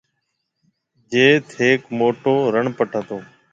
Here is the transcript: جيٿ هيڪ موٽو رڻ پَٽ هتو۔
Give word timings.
جيٿ 1.11 1.43
هيڪ 1.59 1.81
موٽو 1.99 2.35
رڻ 2.53 2.65
پَٽ 2.77 2.89
هتو۔ 2.99 3.17